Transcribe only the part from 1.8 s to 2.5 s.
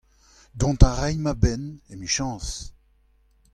emichañs!